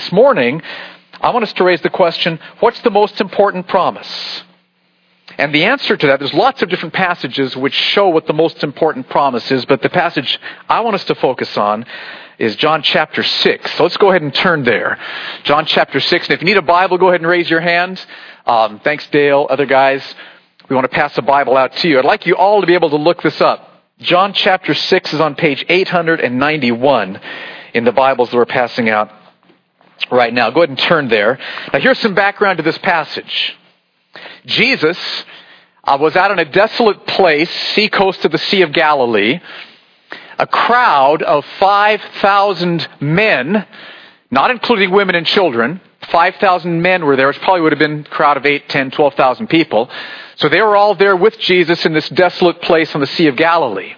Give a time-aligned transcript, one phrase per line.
[0.00, 0.62] This morning,
[1.20, 4.42] I want us to raise the question what's the most important promise?
[5.36, 8.64] And the answer to that, there's lots of different passages which show what the most
[8.64, 10.40] important promise is, but the passage
[10.70, 11.84] I want us to focus on
[12.38, 13.72] is John chapter 6.
[13.74, 14.98] So let's go ahead and turn there.
[15.42, 16.28] John chapter 6.
[16.28, 18.02] And if you need a Bible, go ahead and raise your hand.
[18.46, 20.02] Um, thanks, Dale, other guys.
[20.70, 21.98] We want to pass the Bible out to you.
[21.98, 23.84] I'd like you all to be able to look this up.
[23.98, 27.20] John chapter 6 is on page 891
[27.74, 29.19] in the Bibles that we're passing out
[30.10, 30.50] right now.
[30.50, 31.38] Go ahead and turn there.
[31.72, 33.56] Now, here's some background to this passage.
[34.46, 34.98] Jesus
[35.84, 39.40] uh, was out in a desolate place, sea coast of the Sea of Galilee.
[40.38, 43.66] A crowd of 5,000 men,
[44.30, 48.10] not including women and children, 5,000 men were there, which probably would have been a
[48.10, 49.90] crowd of 8, 10, 12,000 people.
[50.36, 53.36] So they were all there with Jesus in this desolate place on the Sea of
[53.36, 53.94] Galilee.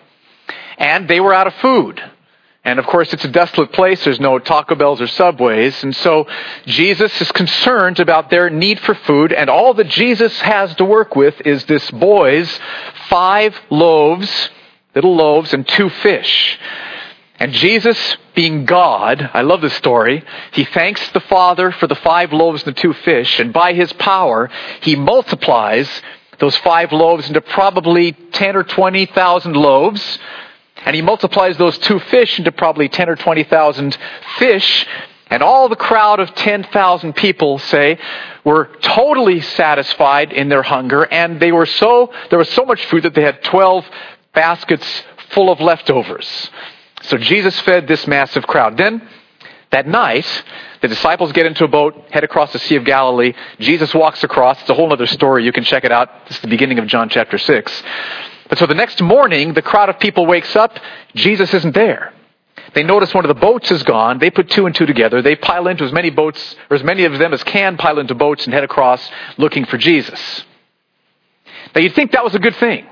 [0.78, 2.02] And they were out of food.
[2.64, 4.04] And of course, it's a desolate place.
[4.04, 5.82] There's no Taco Bells or Subways.
[5.82, 6.28] And so
[6.64, 9.32] Jesus is concerned about their need for food.
[9.32, 12.60] And all that Jesus has to work with is this boy's
[13.08, 14.50] five loaves,
[14.94, 16.58] little loaves, and two fish.
[17.42, 22.32] And Jesus, being God, I love this story, he thanks the Father for the five
[22.32, 24.48] loaves and the two fish, and by his power,
[24.80, 25.90] he multiplies
[26.38, 30.20] those five loaves into probably 10 or 20,000 loaves,
[30.84, 33.96] and he multiplies those two fish into probably 10 or 20,000
[34.38, 34.86] fish,
[35.30, 37.98] and all the crowd of 10,000 people, say,
[38.44, 43.04] were totally satisfied in their hunger, and they were so, there was so much food
[43.04, 43.86] that they had 12
[44.34, 46.50] baskets full of leftovers.
[47.02, 48.76] So Jesus fed this massive crowd.
[48.76, 49.08] Then,
[49.70, 50.26] that night,
[50.82, 53.32] the disciples get into a boat, head across the Sea of Galilee.
[53.58, 54.60] Jesus walks across.
[54.60, 55.44] It's a whole other story.
[55.46, 56.10] You can check it out.
[56.28, 57.82] Is the beginning of John chapter 6.
[58.52, 60.78] But so the next morning, the crowd of people wakes up.
[61.14, 62.12] Jesus isn't there.
[62.74, 64.18] They notice one of the boats is gone.
[64.18, 65.22] They put two and two together.
[65.22, 68.14] They pile into as many boats, or as many of them as can pile into
[68.14, 70.44] boats and head across looking for Jesus.
[71.74, 72.84] Now you'd think that was a good thing.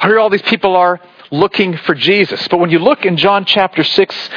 [0.00, 1.00] Here all these people are
[1.30, 2.48] looking for Jesus.
[2.48, 4.30] But when you look in John chapter 6,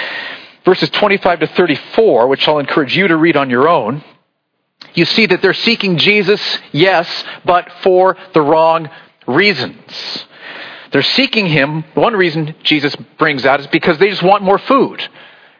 [0.65, 4.03] verses 25 to 34, which I'll encourage you to read on your own,
[4.93, 7.09] you see that they're seeking Jesus, yes,
[7.43, 8.87] but for the wrong
[9.25, 10.27] reasons.
[10.93, 11.83] They're seeking him.
[11.95, 15.01] One reason Jesus brings out is because they just want more food.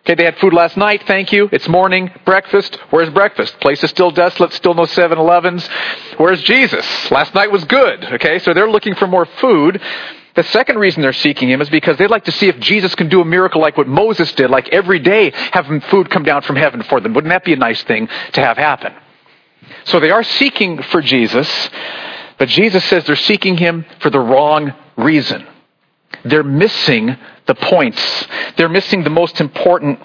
[0.06, 1.50] Okay, they had food last night, thank you.
[1.52, 2.76] It's morning, breakfast.
[2.90, 3.60] Where's breakfast?
[3.62, 5.68] Place is still desolate, still no 7 Elevens.
[6.18, 6.86] Where's Jesus?
[7.10, 8.04] Last night was good.
[8.04, 9.82] Okay, so they're looking for more food.
[10.36, 13.08] The second reason they're seeking him is because they'd like to see if Jesus can
[13.08, 16.58] do a miracle like what Moses did, like every day having food come down from
[16.58, 17.14] heaven for them.
[17.14, 18.94] Wouldn't that be a nice thing to have happen?
[19.86, 21.50] So they are seeking for Jesus,
[22.38, 25.46] but Jesus says they're seeking him for the wrong reason.
[26.24, 28.28] They're missing the points.
[28.58, 30.00] They're missing the most important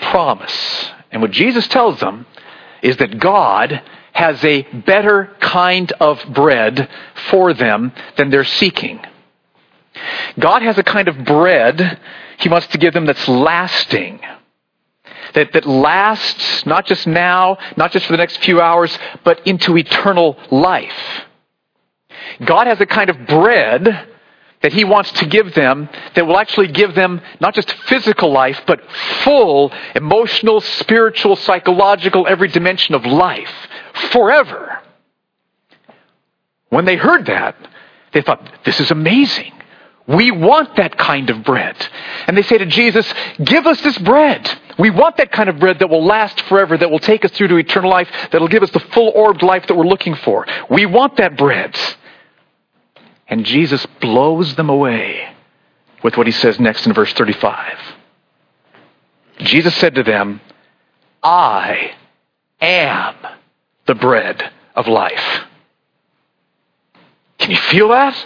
[0.00, 0.90] promise.
[1.10, 2.26] And what Jesus tells them
[2.82, 6.88] is that God has a better kind of bread
[7.30, 9.00] for them than they're seeking.
[10.38, 11.98] God has a kind of bread
[12.38, 14.20] He wants to give them that's lasting.
[15.34, 19.76] That, that lasts not just now, not just for the next few hours, but into
[19.76, 21.24] eternal life.
[22.44, 24.08] God has a kind of bread
[24.62, 28.60] that He wants to give them that will actually give them not just physical life,
[28.66, 28.80] but
[29.24, 33.52] full emotional, spiritual, psychological, every dimension of life
[34.10, 34.80] forever.
[36.68, 37.56] When they heard that,
[38.12, 39.52] they thought, this is amazing.
[40.06, 41.76] We want that kind of bread.
[42.26, 43.12] And they say to Jesus,
[43.44, 44.50] Give us this bread.
[44.78, 47.48] We want that kind of bread that will last forever, that will take us through
[47.48, 50.46] to eternal life, that will give us the full orbed life that we're looking for.
[50.68, 51.78] We want that bread.
[53.30, 55.34] And Jesus blows them away
[56.02, 57.78] with what he says next in verse 35.
[59.38, 60.40] Jesus said to them,
[61.22, 61.92] I
[62.60, 63.14] am
[63.86, 65.44] the bread of life.
[67.38, 68.16] Can you feel that?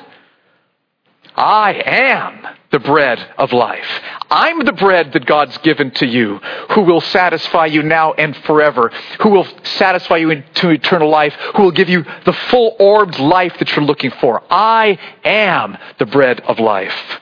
[1.37, 3.87] I am the bread of life.
[4.29, 6.39] I'm the bread that God's given to you,
[6.73, 8.91] who will satisfy you now and forever,
[9.21, 13.56] who will satisfy you into eternal life, who will give you the full orbed life
[13.61, 14.43] that you're looking for.
[14.50, 17.21] I am the bread of life.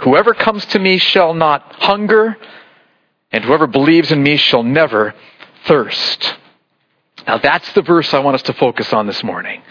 [0.00, 2.36] Whoever comes to me shall not hunger,
[3.32, 5.14] and whoever believes in me shall never
[5.64, 6.34] thirst.
[7.26, 9.62] Now that's the verse I want us to focus on this morning.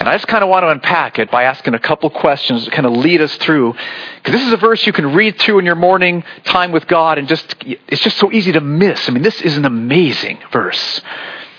[0.00, 2.70] And I just kind of want to unpack it by asking a couple questions to
[2.70, 3.74] kind of lead us through.
[4.16, 7.18] Because this is a verse you can read through in your morning time with God
[7.18, 9.06] and just, it's just so easy to miss.
[9.06, 11.02] I mean, this is an amazing verse.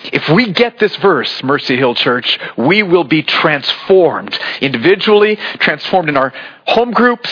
[0.06, 6.18] If we get this verse, Mercy Hill Church, we will be transformed individually, transformed in
[6.18, 6.34] our
[6.66, 7.30] home groups,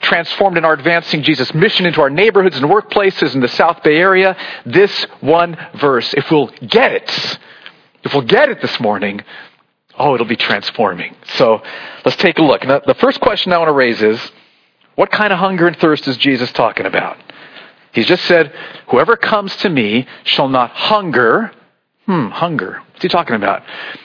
[0.00, 3.98] transformed in our advancing Jesus' mission into our neighborhoods and workplaces in the South Bay
[3.98, 4.36] Area.
[4.66, 7.38] This one verse, if we'll get it,
[8.02, 9.20] if we'll get it this morning,
[10.00, 11.14] oh, it'll be transforming.
[11.34, 11.62] So
[12.04, 12.66] let's take a look.
[12.66, 14.18] Now, the first question I want to raise is,
[14.96, 17.16] what kind of hunger and thirst is Jesus talking about?
[17.92, 18.52] He's just said,
[18.88, 21.52] whoever comes to me shall not hunger.
[22.06, 22.82] Hmm, hunger.
[22.92, 23.62] What's he talking about?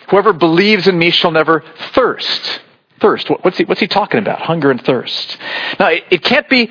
[0.09, 1.63] Whoever believes in me shall never
[1.93, 2.61] thirst.
[2.99, 3.29] Thirst.
[3.29, 4.41] What's he, what's he talking about?
[4.41, 5.37] Hunger and thirst.
[5.79, 6.69] Now, it, it can't be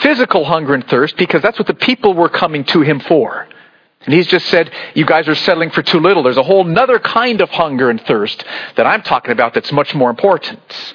[0.00, 3.48] physical hunger and thirst because that's what the people were coming to him for.
[4.04, 6.22] And he's just said, you guys are settling for too little.
[6.22, 8.44] There's a whole other kind of hunger and thirst
[8.76, 10.94] that I'm talking about that's much more important.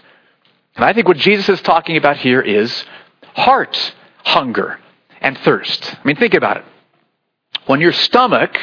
[0.75, 2.83] And I think what Jesus is talking about here is
[3.33, 3.94] heart
[4.24, 4.80] hunger
[5.21, 5.95] and thirst.
[5.95, 6.65] I mean, think about it.
[7.65, 8.57] When your stomach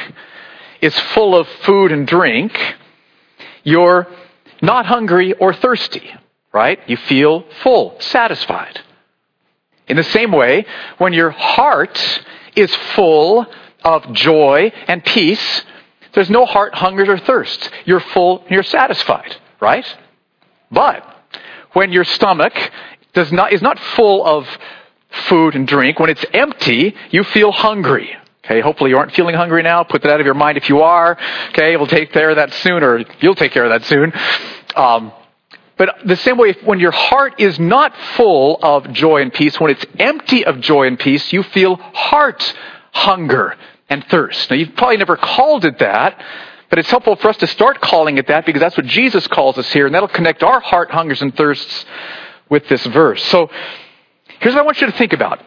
[0.80, 2.52] is full of food and drink,
[3.62, 4.06] you're
[4.60, 6.10] not hungry or thirsty,
[6.52, 6.78] right?
[6.86, 8.80] You feel full, satisfied.
[9.88, 10.66] In the same way,
[10.98, 11.98] when your heart
[12.54, 13.46] is full
[13.84, 15.62] of joy and peace,
[16.14, 17.70] there's no heart hunger or thirst.
[17.84, 19.86] You're full, you're satisfied, right?
[20.70, 21.04] But
[21.72, 22.54] when your stomach
[23.12, 24.48] does not, is not full of
[25.28, 28.16] food and drink, when it's empty, you feel hungry.
[28.44, 29.84] Okay, hopefully you aren't feeling hungry now.
[29.84, 31.18] Put that out of your mind if you are.
[31.48, 34.12] Okay, we'll take care of that soon, or you'll take care of that soon.
[34.76, 35.12] Um,
[35.76, 39.70] but the same way, when your heart is not full of joy and peace, when
[39.70, 42.54] it's empty of joy and peace, you feel heart
[42.92, 43.56] hunger
[43.88, 44.50] and thirst.
[44.50, 46.22] Now, you've probably never called it that,
[46.70, 49.58] but it's helpful for us to start calling it that because that's what Jesus calls
[49.58, 51.84] us here, and that'll connect our heart hungers and thirsts
[52.48, 53.22] with this verse.
[53.26, 53.50] So,
[54.40, 55.42] here's what I want you to think about.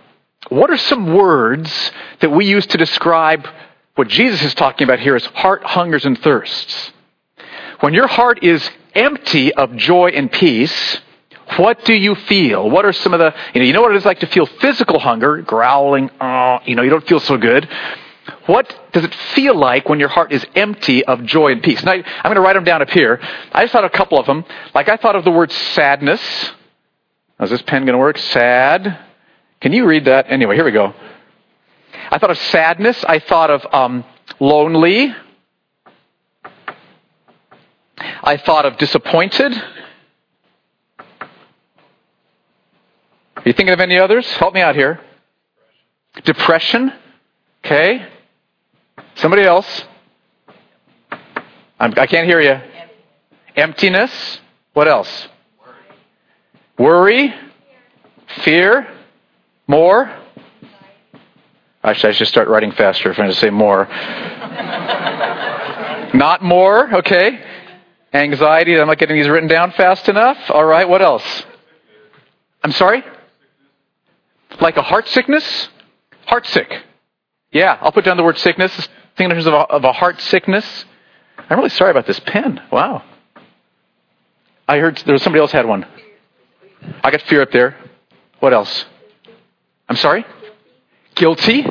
[0.49, 1.91] What are some words
[2.21, 3.47] that we use to describe
[3.95, 6.91] what Jesus is talking about here as heart hungers and thirsts?
[7.79, 10.99] When your heart is empty of joy and peace,
[11.57, 12.69] what do you feel?
[12.69, 14.45] What are some of the, you know, you know what it is like to feel
[14.45, 17.67] physical hunger, growling, oh, you know, you don't feel so good.
[18.45, 21.83] What does it feel like when your heart is empty of joy and peace?
[21.83, 23.19] Now, I'm going to write them down up here.
[23.51, 24.45] I just thought a couple of them.
[24.73, 26.21] Like I thought of the word sadness.
[27.39, 28.17] Is this pen going to work?
[28.17, 28.99] Sad.
[29.61, 30.25] Can you read that?
[30.29, 30.93] Anyway, here we go.
[32.11, 33.03] I thought of sadness.
[33.07, 34.03] I thought of um,
[34.39, 35.13] lonely.
[37.97, 39.53] I thought of disappointed.
[43.37, 44.27] Are you thinking of any others?
[44.33, 44.99] Help me out here.
[46.23, 46.91] Depression.
[47.65, 48.07] Okay.
[49.17, 49.83] Somebody else.
[51.79, 52.59] I'm, I can not hear you.
[53.55, 54.39] Emptiness.
[54.73, 55.27] What else?
[56.77, 57.33] Worry.
[58.43, 58.87] Fear.
[59.67, 60.15] More.
[61.83, 63.87] Actually, I should start writing faster if I'm going to say more.
[66.13, 66.97] Not more.
[66.97, 67.43] Okay.
[68.13, 68.79] Anxiety.
[68.79, 70.37] I'm not getting these written down fast enough.
[70.49, 70.87] All right.
[70.87, 71.43] What else?
[72.63, 73.03] I'm sorry?
[74.61, 75.67] Like a heart sickness?
[76.25, 76.71] Heart sick.
[77.51, 78.87] Yeah, I'll put down the word sickness.
[79.17, 80.85] Think in terms of a, of a heart sickness.
[81.49, 82.61] I'm really sorry about this pen.
[82.71, 83.03] Wow.
[84.67, 85.85] I heard there was somebody else had one.
[87.03, 87.75] I got fear up there.
[88.39, 88.85] What else?
[89.89, 90.25] I'm sorry?
[91.15, 91.65] Guilty.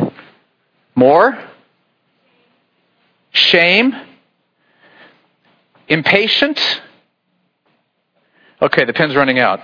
[0.96, 1.38] More.
[3.30, 3.94] Shame.
[5.88, 6.60] Impatient.
[8.60, 9.60] Okay, the pen's running out.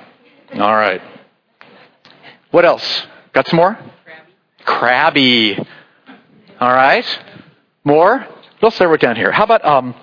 [0.54, 1.00] All right.
[2.52, 3.06] What else?
[3.32, 3.78] Got some more?
[4.64, 5.54] Crabby.
[5.56, 5.68] Crabby.
[6.60, 7.18] All right.
[7.84, 8.26] More?
[8.62, 9.32] Else I wrote down here?
[9.32, 9.94] How about um,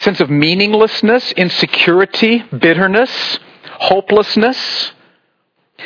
[0.00, 3.38] sense of meaninglessness, insecurity, bitterness,
[3.80, 4.92] hopelessness?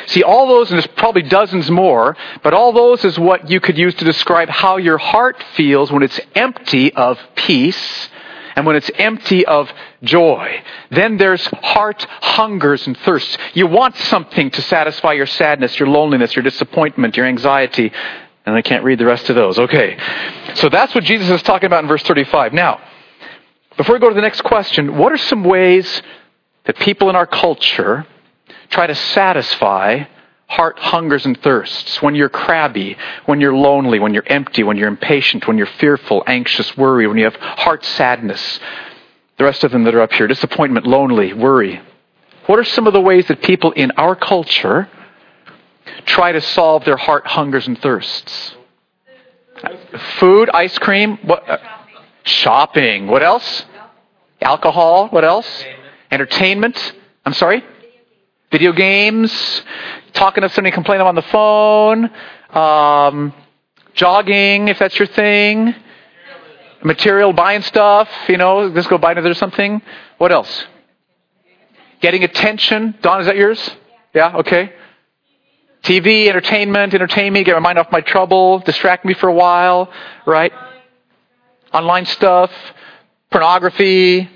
[0.07, 3.77] See, all those, and there's probably dozens more, but all those is what you could
[3.77, 8.09] use to describe how your heart feels when it's empty of peace
[8.55, 9.71] and when it's empty of
[10.03, 10.63] joy.
[10.91, 13.37] Then there's heart hungers and thirsts.
[13.53, 17.91] You want something to satisfy your sadness, your loneliness, your disappointment, your anxiety.
[18.45, 19.59] And I can't read the rest of those.
[19.59, 19.97] Okay.
[20.55, 22.53] So that's what Jesus is talking about in verse 35.
[22.53, 22.81] Now,
[23.77, 26.01] before we go to the next question, what are some ways
[26.65, 28.05] that people in our culture
[28.69, 30.03] try to satisfy
[30.49, 34.87] heart hungers and thirsts, when you're crabby, when you're lonely, when you're empty, when you're
[34.87, 38.59] impatient, when you're fearful, anxious, worry, when you have heart sadness,
[39.37, 41.79] the rest of them that are up here, disappointment, lonely, worry.
[42.47, 44.89] What are some of the ways that people in our culture
[46.09, 48.55] try to solve their heart hungers and thirsts?
[50.19, 51.47] Food, ice cream, what?
[51.47, 51.57] Uh,
[52.23, 53.07] shopping.
[53.07, 53.65] What else?
[54.41, 55.09] Alcohol.
[55.09, 55.49] What else?
[56.11, 56.93] Entertainment.
[57.25, 57.63] I'm sorry?
[58.51, 59.31] Video games.
[60.13, 62.09] Talking to somebody, complaining on the phone.
[62.51, 63.33] Um,
[63.93, 65.75] jogging, if that's your thing.
[66.81, 69.81] Material, buying stuff, you know, just go buy another something.
[70.17, 70.65] What else?
[71.99, 72.95] Getting attention.
[73.01, 73.59] Don, is that yours?
[74.15, 74.71] Yeah, okay.
[75.83, 79.91] TV, entertainment, entertain me, get my mind off my trouble, distract me for a while,
[80.25, 80.51] right?
[81.73, 82.51] Online stuff,
[83.31, 84.29] pornography,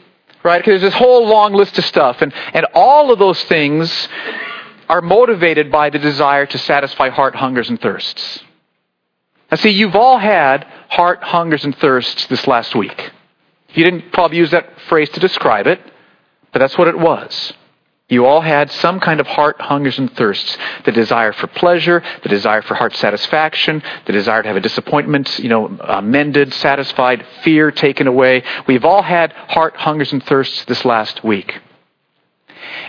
[0.44, 0.60] right?
[0.60, 2.22] Because there's this whole long list of stuff.
[2.22, 4.08] And, and all of those things
[4.90, 8.44] are motivated by the desire to satisfy heart hungers and thirsts.
[9.52, 13.12] Now see, you've all had heart hungers and thirsts this last week.
[13.74, 15.80] You didn't probably use that phrase to describe it,
[16.52, 17.54] but that's what it was.
[18.10, 20.58] You all had some kind of heart hungers and thirsts.
[20.84, 25.40] The desire for pleasure, the desire for heart satisfaction, the desire to have a disappointment,
[25.40, 28.44] you know, uh, mended, satisfied, fear taken away.
[28.68, 31.60] We've all had heart hungers and thirsts this last week.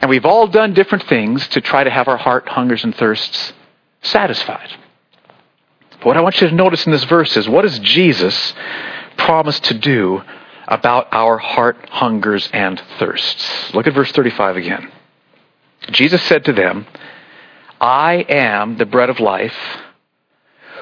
[0.00, 3.52] And we've all done different things to try to have our heart hungers and thirsts
[4.02, 4.68] satisfied.
[5.92, 8.52] But what I want you to notice in this verse is what does Jesus
[9.16, 10.22] promise to do
[10.66, 13.72] about our heart hungers and thirsts?
[13.74, 14.92] Look at verse 35 again.
[15.90, 16.86] Jesus said to them,
[17.80, 19.56] I am the bread of life.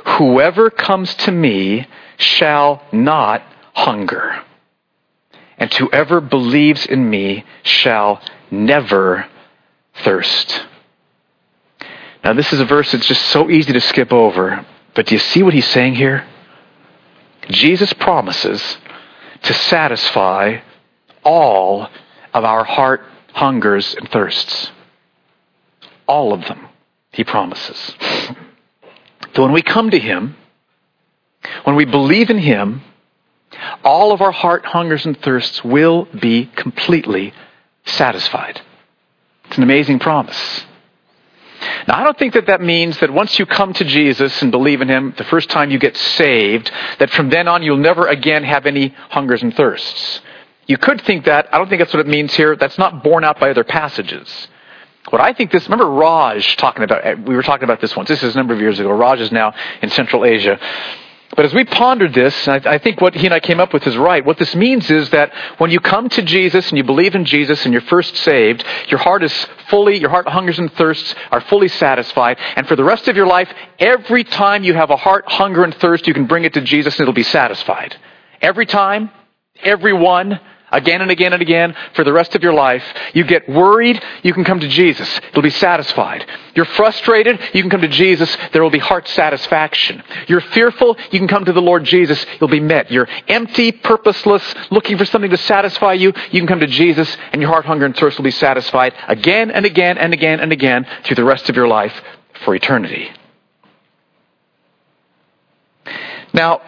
[0.06, 3.42] Whoever comes to me shall not
[3.75, 4.42] hunger,
[5.59, 9.26] and whoever believes in me shall never
[10.02, 10.64] thirst.
[12.25, 15.18] Now, this is a verse that's just so easy to skip over, but do you
[15.18, 16.26] see what he's saying here?
[17.49, 18.76] Jesus promises
[19.42, 20.59] to satisfy
[21.25, 21.88] all
[22.32, 24.71] of our heart hungers and thirsts.
[26.06, 26.68] All of them,
[27.12, 27.94] he promises.
[29.35, 30.37] So when we come to him,
[31.64, 32.82] when we believe in him,
[33.85, 37.32] all of our heart hungers and thirsts will be completely
[37.85, 38.61] satisfied.
[39.47, 40.64] It's an amazing promise.
[41.87, 44.80] Now, I don't think that that means that once you come to Jesus and believe
[44.80, 48.44] in Him, the first time you get saved, that from then on you'll never again
[48.44, 50.21] have any hungers and thirsts.
[50.66, 51.52] You could think that.
[51.52, 52.56] I don't think that's what it means here.
[52.56, 54.49] That's not borne out by other passages.
[55.11, 58.09] What I think this, remember Raj talking about, eh, we were talking about this once.
[58.09, 58.90] This is a number of years ago.
[58.90, 60.59] Raj is now in Central Asia.
[61.35, 63.87] But as we pondered this, I, I, think what he and I came up with
[63.87, 64.25] is right.
[64.25, 67.64] What this means is that when you come to Jesus and you believe in Jesus
[67.64, 69.32] and you're first saved, your heart is
[69.68, 72.37] fully, your heart hungers and thirsts are fully satisfied.
[72.54, 75.75] And for the rest of your life, every time you have a heart hunger and
[75.76, 77.97] thirst, you can bring it to Jesus and it'll be satisfied.
[78.42, 79.11] Every time,
[79.62, 80.38] every one,
[80.73, 82.85] again and again and again for the rest of your life.
[83.14, 85.21] You get worried, you can come to Jesus.
[85.33, 86.26] You'll be satisfied.
[86.55, 88.37] You're frustrated, you can come to Jesus.
[88.52, 90.02] There will be heart satisfaction.
[90.29, 92.25] You're fearful, you can come to the Lord Jesus.
[92.41, 92.91] You'll be met.
[92.91, 96.12] You're empty, purposeless, looking for something to satisfy you.
[96.31, 99.50] You can come to Jesus and your heart hunger and thirst will be satisfied again
[99.50, 101.95] and again and again and again through the rest of your life
[102.45, 103.11] for eternity.
[106.35, 106.61] Now,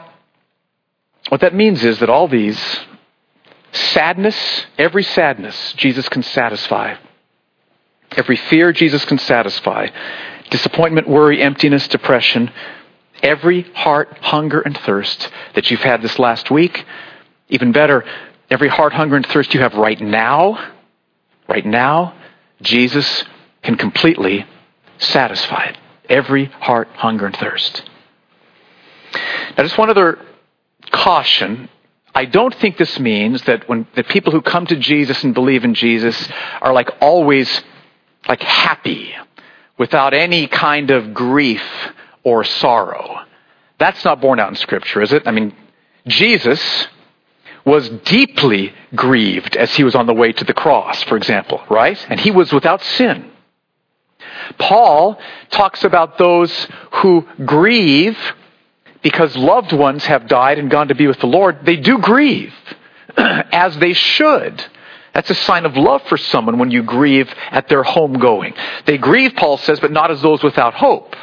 [1.28, 2.58] what that means is that all these
[3.74, 6.94] Sadness, every sadness, Jesus can satisfy.
[8.12, 9.88] Every fear, Jesus can satisfy.
[10.50, 12.52] Disappointment, worry, emptiness, depression,
[13.20, 16.84] every heart hunger and thirst that you've had this last week,
[17.48, 18.04] even better,
[18.48, 20.72] every heart hunger and thirst you have right now,
[21.48, 22.14] right now,
[22.62, 23.24] Jesus
[23.62, 24.46] can completely
[24.98, 25.78] satisfy it.
[26.08, 27.82] Every heart hunger and thirst.
[29.56, 30.18] Now, just one other
[30.92, 31.68] caution
[32.14, 35.64] I don't think this means that when the people who come to Jesus and believe
[35.64, 36.28] in Jesus
[36.60, 37.62] are like always
[38.28, 39.14] like happy
[39.76, 41.62] without any kind of grief
[42.22, 43.20] or sorrow.
[43.78, 45.26] That's not borne out in scripture, is it?
[45.26, 45.54] I mean,
[46.06, 46.86] Jesus
[47.64, 51.98] was deeply grieved as he was on the way to the cross, for example, right?
[52.08, 53.30] And he was without sin.
[54.58, 55.18] Paul
[55.50, 58.18] talks about those who grieve
[59.04, 62.54] because loved ones have died and gone to be with the Lord, they do grieve,
[63.16, 64.64] as they should.
[65.12, 68.56] That's a sign of love for someone when you grieve at their homegoing.
[68.86, 71.14] They grieve, Paul says, but not as those without hope.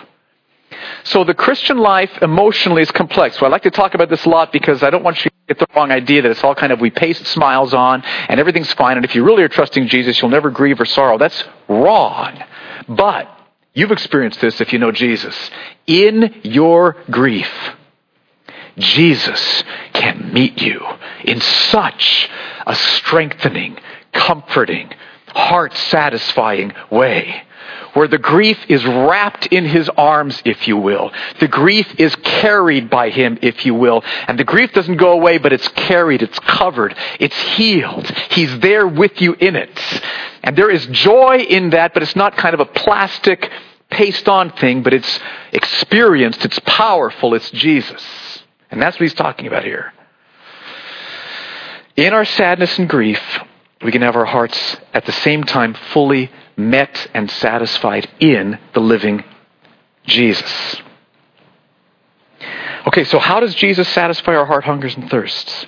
[1.03, 3.37] So the Christian life emotionally is complex.
[3.37, 5.35] So I like to talk about this a lot because I don't want you to
[5.47, 8.71] get the wrong idea that it's all kind of we paste smiles on and everything's
[8.73, 8.95] fine.
[8.95, 11.17] And if you really are trusting Jesus, you'll never grieve or sorrow.
[11.17, 12.41] That's wrong.
[12.87, 13.40] But
[13.73, 15.35] You've experienced this if you know Jesus.
[15.87, 17.51] In your grief,
[18.77, 19.63] Jesus
[19.93, 20.85] can meet you
[21.23, 22.29] in such
[22.67, 23.77] a strengthening,
[24.11, 24.91] comforting,
[25.27, 27.43] heart satisfying way
[27.93, 31.11] where the grief is wrapped in his arms, if you will.
[31.39, 34.03] The grief is carried by him, if you will.
[34.27, 38.09] And the grief doesn't go away, but it's carried, it's covered, it's healed.
[38.31, 40.01] He's there with you in it.
[40.43, 43.49] And there is joy in that, but it's not kind of a plastic,
[43.91, 45.19] paste on thing, but it's
[45.51, 48.03] experienced, it's powerful, it's Jesus.
[48.71, 49.93] And that's what he's talking about here.
[51.97, 53.21] In our sadness and grief,
[53.83, 56.31] we can have our hearts at the same time fully
[56.69, 59.23] met and satisfied in the living
[60.05, 60.77] Jesus.
[62.87, 65.65] Okay, so how does Jesus satisfy our heart hungers and thirsts?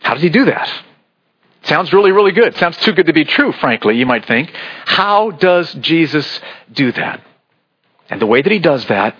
[0.00, 0.70] How does he do that?
[1.62, 2.56] Sounds really, really good.
[2.56, 4.52] Sounds too good to be true, frankly, you might think.
[4.84, 6.40] How does Jesus
[6.72, 7.20] do that?
[8.08, 9.16] And the way that he does that,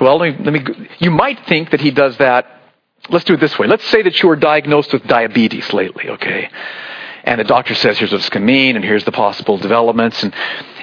[0.00, 2.46] well, let me, let me, you might think that he does that.
[3.08, 3.66] Let's do it this way.
[3.66, 6.50] Let's say that you were diagnosed with diabetes lately, okay?
[7.24, 10.22] And the doctor says, here's what it's going to mean, and here's the possible developments,
[10.22, 10.34] and,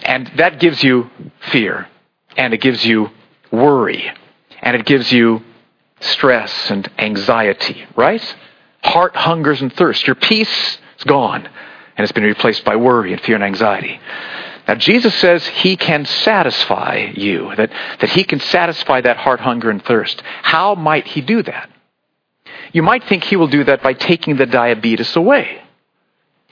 [0.03, 1.09] and that gives you
[1.51, 1.87] fear,
[2.35, 3.09] and it gives you
[3.51, 4.11] worry,
[4.61, 5.43] and it gives you
[5.99, 8.35] stress and anxiety, right?
[8.83, 10.05] Heart hungers and thirst.
[10.05, 13.99] Your peace is gone, and it's been replaced by worry and fear and anxiety.
[14.67, 19.69] Now, Jesus says he can satisfy you, that, that he can satisfy that heart hunger
[19.69, 20.21] and thirst.
[20.43, 21.69] How might he do that?
[22.73, 25.61] You might think he will do that by taking the diabetes away.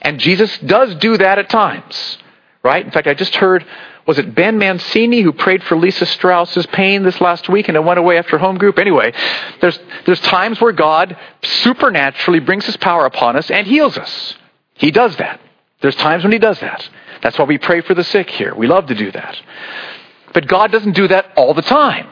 [0.00, 2.18] And Jesus does do that at times,
[2.62, 2.84] right?
[2.84, 3.64] In fact, I just heard,
[4.06, 7.84] was it Ben Mancini who prayed for Lisa Strauss's pain this last week and it
[7.84, 8.78] went away after home group?
[8.78, 9.12] Anyway,
[9.60, 14.34] there's, there's times where God supernaturally brings his power upon us and heals us.
[14.74, 15.40] He does that.
[15.80, 16.88] There's times when he does that.
[17.22, 18.54] That's why we pray for the sick here.
[18.54, 19.36] We love to do that.
[20.32, 22.08] But God doesn't do that all the time.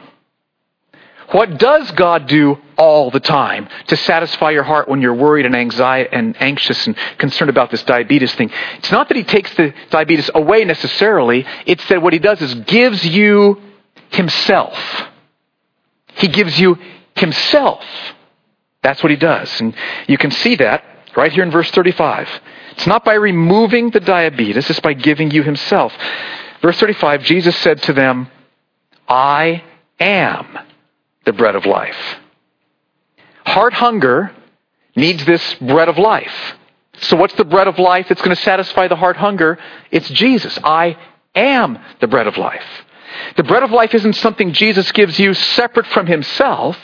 [1.31, 5.55] What does God do all the time to satisfy your heart when you're worried and
[5.55, 8.51] anxiety and anxious and concerned about this diabetes thing?
[8.77, 11.45] It's not that he takes the diabetes away necessarily.
[11.65, 13.61] It's that what he does is gives you
[14.11, 14.77] himself.
[16.15, 16.77] He gives you
[17.15, 17.83] himself.
[18.83, 19.59] That's what he does.
[19.59, 19.73] And
[20.07, 20.83] you can see that
[21.15, 22.29] right here in verse 35.
[22.73, 25.93] It's not by removing the diabetes, it's by giving you himself.
[26.61, 28.27] Verse 35, Jesus said to them,
[29.07, 29.63] I
[29.99, 30.59] am
[31.25, 31.97] the bread of life.
[33.45, 34.31] Heart hunger
[34.95, 36.55] needs this bread of life.
[37.01, 39.57] So what's the bread of life that's going to satisfy the heart hunger?
[39.91, 40.57] It's Jesus.
[40.63, 40.97] I
[41.35, 42.65] am the bread of life.
[43.37, 46.77] The bread of life isn't something Jesus gives you separate from himself.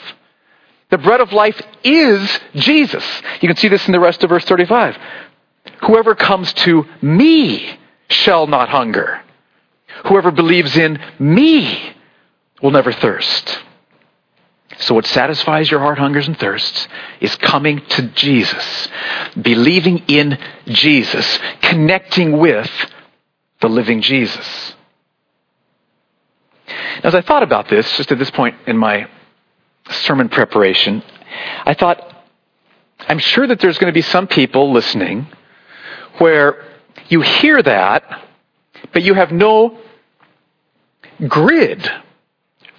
[0.90, 3.04] The bread of life is Jesus.
[3.40, 4.96] You can see this in the rest of verse 35.
[5.84, 7.78] Whoever comes to me
[8.08, 9.22] shall not hunger.
[10.06, 11.94] Whoever believes in me
[12.62, 13.58] will never thirst.
[14.82, 16.88] So, what satisfies your heart hungers and thirsts
[17.20, 18.88] is coming to Jesus,
[19.40, 22.70] believing in Jesus, connecting with
[23.60, 24.74] the living Jesus.
[27.04, 29.08] As I thought about this, just at this point in my
[29.88, 31.02] sermon preparation,
[31.64, 32.00] I thought,
[33.00, 35.28] I'm sure that there's going to be some people listening
[36.18, 36.64] where
[37.08, 38.24] you hear that,
[38.92, 39.78] but you have no
[41.28, 41.88] grid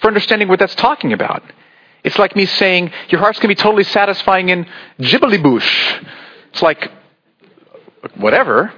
[0.02, 1.44] for understanding what that's talking about.
[2.04, 4.68] It's like me saying your heart's going to be totally satisfying in
[5.38, 5.96] Bush.
[6.52, 6.92] It's like
[8.16, 8.74] whatever,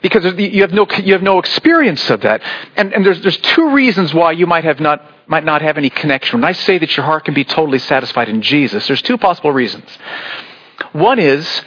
[0.00, 2.42] because you have no you have no experience of that.
[2.76, 5.90] And, and there's there's two reasons why you might have not might not have any
[5.90, 6.40] connection.
[6.40, 9.52] When I say that your heart can be totally satisfied in Jesus, there's two possible
[9.52, 9.86] reasons.
[10.92, 11.62] One is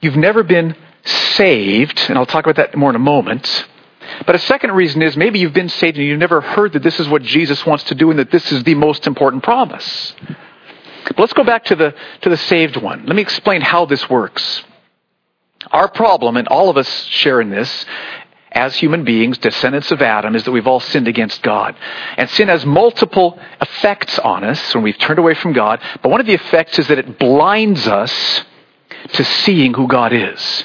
[0.00, 3.66] you've never been saved, and I'll talk about that more in a moment.
[4.26, 6.98] But a second reason is maybe you've been saved and you've never heard that this
[7.00, 10.14] is what Jesus wants to do and that this is the most important promise.
[11.04, 13.06] But let's go back to the, to the saved one.
[13.06, 14.64] Let me explain how this works.
[15.70, 17.86] Our problem, and all of us share in this,
[18.50, 21.74] as human beings, descendants of Adam, is that we've all sinned against God.
[22.16, 26.20] And sin has multiple effects on us when we've turned away from God, but one
[26.20, 28.44] of the effects is that it blinds us
[29.14, 30.64] to seeing who God is.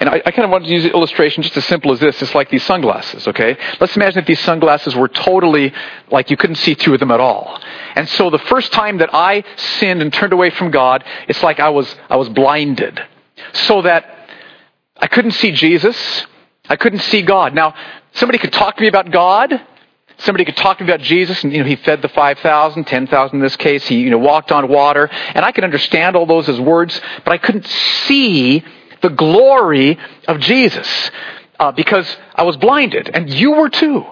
[0.00, 2.20] And I, I kind of wanted to use an illustration just as simple as this.
[2.20, 3.56] It's like these sunglasses, okay?
[3.80, 5.72] Let's imagine if these sunglasses were totally
[6.10, 7.60] like you couldn't see through them at all.
[7.94, 11.60] And so the first time that I sinned and turned away from God, it's like
[11.60, 13.00] I was, I was blinded.
[13.52, 14.28] So that
[14.96, 16.26] I couldn't see Jesus.
[16.68, 17.54] I couldn't see God.
[17.54, 17.74] Now,
[18.14, 19.60] somebody could talk to me about God.
[20.18, 23.36] Somebody could talk to me about Jesus, and you know, he fed the 5,000, 10,000
[23.36, 23.86] in this case.
[23.86, 27.32] He, you know, walked on water, and I could understand all those as words, but
[27.32, 28.64] I couldn't see
[29.08, 31.10] the glory of Jesus
[31.58, 34.04] uh, because I was blinded, and you were too.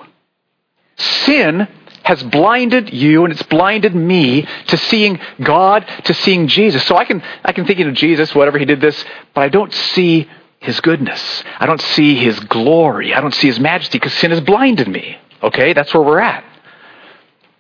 [0.96, 1.68] Sin
[2.04, 6.85] has blinded you and it's blinded me to seeing God, to seeing Jesus.
[6.85, 9.04] So I can, I can think of Jesus, whatever he did this,
[9.35, 10.28] but I don't see
[10.61, 11.42] his goodness.
[11.59, 13.14] I don't see his glory.
[13.14, 15.16] I don't see his majesty because sin has blinded me.
[15.42, 15.72] Okay?
[15.72, 16.44] That's where we're at.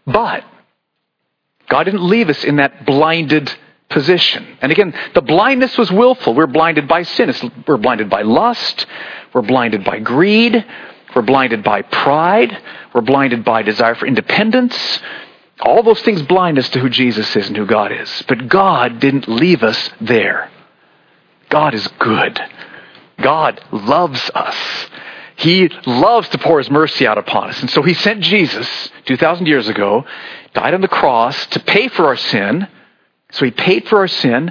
[0.06, 0.44] But
[1.70, 3.54] God didn't leave us in that blinded
[3.90, 4.58] position.
[4.60, 6.34] And again, the blindness was willful.
[6.34, 7.32] We're blinded by sin.
[7.66, 8.86] we're blinded by lust.
[9.32, 10.64] We're blinded by greed.
[11.14, 12.56] We're blinded by pride.
[12.94, 14.76] We're blinded by desire for independence.
[15.60, 18.10] All those things blind us to who Jesus is and who God is.
[18.26, 20.50] But God didn't leave us there.
[21.48, 22.40] God is good.
[23.20, 24.56] God loves us.
[25.36, 27.60] He loves to pour His mercy out upon us.
[27.60, 28.68] And so He sent Jesus
[29.06, 30.04] 2,000 years ago,
[30.52, 32.68] died on the cross to pay for our sin.
[33.34, 34.50] So He paid for our sin.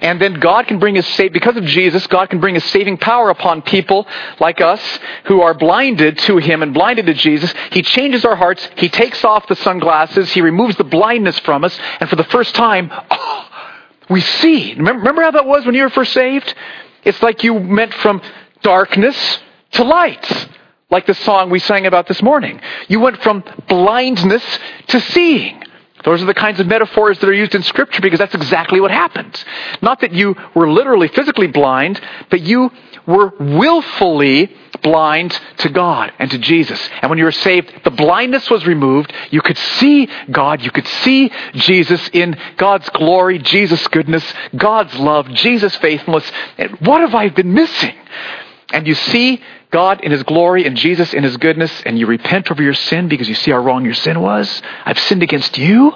[0.00, 2.98] And then God can bring His save, because of Jesus, God can bring His saving
[2.98, 4.06] power upon people
[4.40, 4.80] like us
[5.26, 7.52] who are blinded to Him and blinded to Jesus.
[7.70, 8.68] He changes our hearts.
[8.76, 10.32] He takes off the sunglasses.
[10.32, 11.78] He removes the blindness from us.
[12.00, 13.48] And for the first time, oh,
[14.10, 14.74] we see.
[14.74, 16.54] Remember, remember how that was when you were first saved?
[17.04, 18.22] It's like you went from
[18.62, 19.38] darkness
[19.72, 20.48] to light,
[20.90, 22.60] like the song we sang about this morning.
[22.88, 24.42] You went from blindness
[24.88, 25.63] to seeing.
[26.04, 28.90] Those are the kinds of metaphors that are used in Scripture because that's exactly what
[28.90, 29.42] happened.
[29.80, 32.70] Not that you were literally physically blind, but you
[33.06, 36.80] were willfully blind to God and to Jesus.
[37.00, 39.12] And when you were saved, the blindness was removed.
[39.30, 40.62] You could see God.
[40.62, 44.24] You could see Jesus in God's glory, Jesus' goodness,
[44.56, 46.30] God's love, Jesus' faithfulness.
[46.58, 47.94] And what have I been missing?
[48.72, 52.50] And you see God in His glory and Jesus in His goodness, and you repent
[52.50, 54.62] over your sin because you see how wrong your sin was.
[54.84, 55.92] I've sinned against you.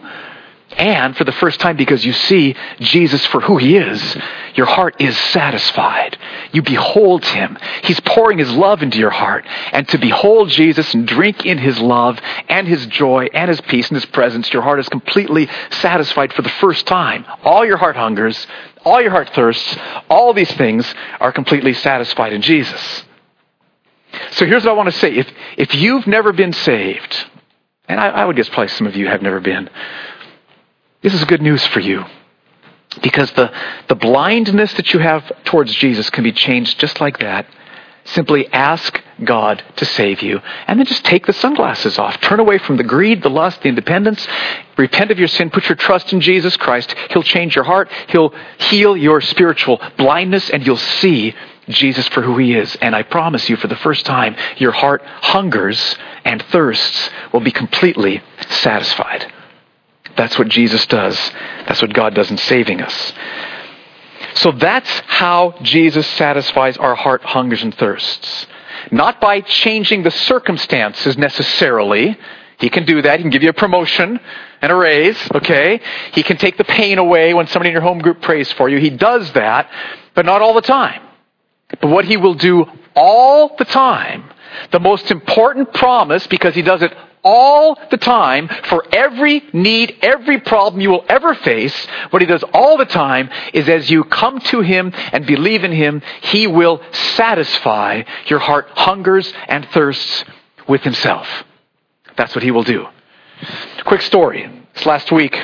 [0.76, 4.16] And for the first time, because you see Jesus for who he is,
[4.54, 6.18] your heart is satisfied.
[6.52, 7.59] You behold him.
[7.83, 9.46] He's pouring his love into your heart.
[9.72, 13.88] And to behold Jesus and drink in his love and his joy and his peace
[13.88, 17.24] and his presence, your heart is completely satisfied for the first time.
[17.44, 18.46] All your heart hungers,
[18.88, 19.77] all your heart thirsts,
[20.09, 23.05] all these things are completely satisfied in Jesus.
[24.33, 25.14] So here's what I want to say.
[25.14, 27.27] If, if you've never been saved,
[27.88, 29.68] and I, I would guess probably some of you have never been,
[31.03, 32.05] this is good news for you.
[33.03, 33.53] Because the,
[33.88, 37.46] the blindness that you have towards Jesus can be changed just like that.
[38.05, 40.40] Simply ask God to save you.
[40.66, 42.20] And then just take the sunglasses off.
[42.20, 44.26] Turn away from the greed, the lust, the independence.
[44.76, 45.50] Repent of your sin.
[45.50, 46.94] Put your trust in Jesus Christ.
[47.11, 47.90] He'll change your heart.
[48.09, 51.35] He'll heal your spiritual blindness, and you'll see
[51.68, 52.76] Jesus for who he is.
[52.76, 57.52] And I promise you, for the first time, your heart hungers and thirsts will be
[57.52, 59.33] completely satisfied.
[60.16, 61.16] That's what Jesus does.
[61.66, 63.12] That's what God does in saving us.
[64.35, 68.46] So that's how Jesus satisfies our heart hungers and thirsts.
[68.91, 72.19] Not by changing the circumstances necessarily.
[72.59, 73.19] He can do that.
[73.19, 74.19] He can give you a promotion
[74.61, 75.81] and a raise, okay?
[76.12, 78.79] He can take the pain away when somebody in your home group prays for you.
[78.79, 79.71] He does that,
[80.14, 81.03] but not all the time.
[81.81, 84.31] But what he will do all the time,
[84.73, 90.40] the most important promise, because he does it all the time for every need, every
[90.40, 91.87] problem you will ever face.
[92.11, 95.72] What he does all the time is as you come to him and believe in
[95.72, 100.24] him, he will satisfy your heart hungers and thirsts
[100.68, 101.26] with himself.
[102.16, 102.87] That's what he will do.
[103.85, 104.50] Quick story.
[104.74, 105.37] This last week,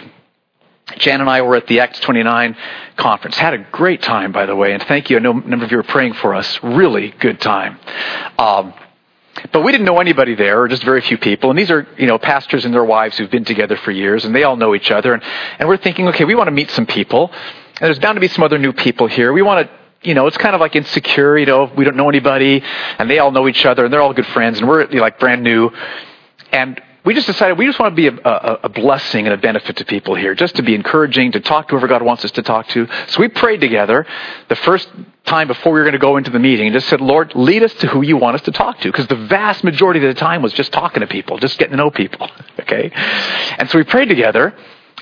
[0.98, 2.56] Jan and I were at the Acts 29
[2.96, 3.37] conference.
[3.37, 5.16] Had a great time, by the way, and thank you.
[5.16, 6.62] I know a number of you were praying for us.
[6.62, 7.78] Really good time.
[8.38, 8.74] Um,
[9.52, 11.50] but we didn't know anybody there, or just very few people.
[11.50, 14.35] And these are, you know, pastors and their wives who've been together for years, and
[14.35, 15.14] they all know each other.
[15.14, 15.22] And,
[15.59, 17.30] and we're thinking, okay, we want to meet some people.
[17.33, 19.33] And there's bound to be some other new people here.
[19.33, 22.11] We want to you know, it's kind of like insecure, you know, we don't know
[22.11, 22.62] anybody,
[22.98, 25.42] and they all know each other, and they're all good friends, and we're like brand
[25.42, 25.70] new.
[26.52, 29.37] And we just decided we just want to be a, a, a, blessing and a
[29.37, 32.31] benefit to people here, just to be encouraging, to talk to whoever God wants us
[32.33, 32.88] to talk to.
[33.09, 34.07] So we prayed together
[34.49, 34.88] the first
[35.27, 37.62] time before we were going to go into the meeting and just said, Lord, lead
[37.62, 38.90] us to who you want us to talk to.
[38.90, 41.77] Because the vast majority of the time was just talking to people, just getting to
[41.77, 42.31] know people.
[42.61, 42.90] Okay?
[43.59, 44.55] And so we prayed together.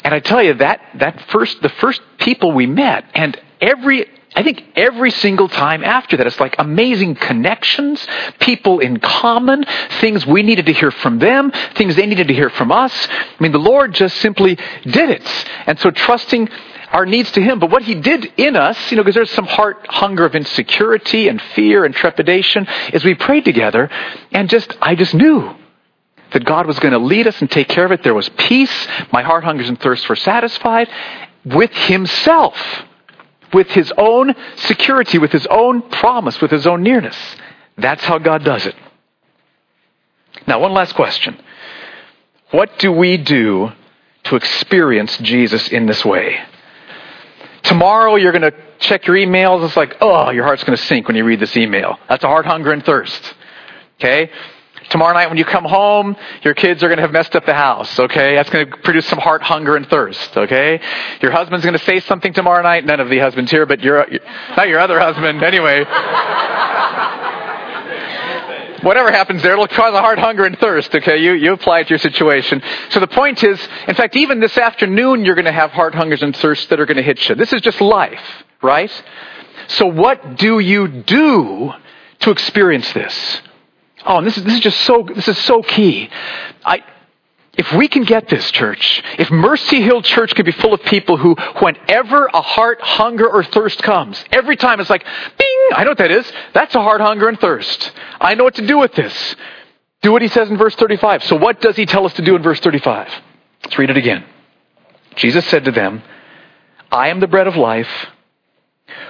[0.03, 4.43] And I tell you, that, that first, the first people we met, and every I
[4.43, 8.07] think every single time after that, it's like amazing connections,
[8.41, 9.65] people in common,
[10.01, 12.93] things we needed to hear from them, things they needed to hear from us.
[13.11, 15.47] I mean, the Lord just simply did it.
[15.67, 16.49] And so trusting
[16.93, 17.59] our needs to Him.
[17.59, 21.29] But what He did in us, you know, because there's some heart hunger of insecurity
[21.29, 23.91] and fear and trepidation, is we prayed together
[24.31, 25.55] and just, I just knew
[26.33, 28.03] that God was going to lead us and take care of it.
[28.03, 28.87] There was peace.
[29.13, 30.89] My heart hungers and thirsts were satisfied
[31.45, 32.57] with Himself
[33.53, 37.17] with his own security, with his own promise, with his own nearness.
[37.77, 38.75] That's how God does it.
[40.47, 41.39] Now, one last question.
[42.51, 43.73] What do we do
[44.25, 46.39] to experience Jesus in this way?
[47.63, 49.65] Tomorrow you're going to check your emails.
[49.65, 51.99] It's like, oh, your heart's going to sink when you read this email.
[52.09, 53.35] That's a heart hunger and thirst.
[53.99, 54.31] Okay?
[54.93, 57.55] Tomorrow night when you come home, your kids are going to have messed up the
[57.55, 58.35] house, okay?
[58.35, 60.83] That's going to produce some heart hunger and thirst, okay?
[61.23, 62.85] Your husband's going to say something tomorrow night.
[62.85, 64.07] None of the husbands here, but your,
[64.55, 65.85] not your other husband, anyway.
[68.83, 71.17] Whatever happens there, it'll cause a heart hunger and thirst, okay?
[71.17, 72.61] You, you apply it to your situation.
[72.91, 76.23] So the point is, in fact, even this afternoon, you're going to have heart hungers
[76.23, 77.35] and thirsts that are going to hit you.
[77.35, 78.93] This is just life, right?
[79.69, 81.73] So what do you do
[82.21, 83.41] to experience this?
[84.05, 86.11] Oh, and this is, this is just so, this is so key.
[86.65, 86.83] I,
[87.55, 91.19] if we can get this, church, if Mercy Hill Church could be full of people
[91.19, 95.91] who, whenever a heart hunger or thirst comes, every time it's like, bing, I know
[95.91, 96.31] what that is.
[96.55, 97.93] That's a heart hunger and thirst.
[98.21, 99.37] I know what to do with this.
[100.01, 101.25] Do what he says in verse 35.
[101.25, 103.13] So what does he tell us to do in verse 35?
[103.63, 104.25] Let's read it again.
[105.15, 106.03] Jesus said to them,
[106.91, 107.89] I am the bread of life.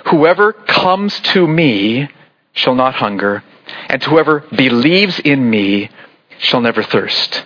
[0.06, 2.08] Whoever comes to me
[2.52, 3.42] shall not hunger,
[3.88, 5.90] and whoever believes in me
[6.38, 7.44] shall never thirst.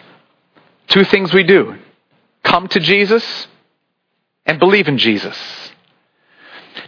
[0.88, 1.76] Two things we do
[2.42, 3.48] come to Jesus
[4.46, 5.36] and believe in Jesus.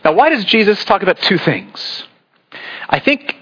[0.04, 2.04] Now, why does Jesus talk about two things?
[2.88, 3.34] I think,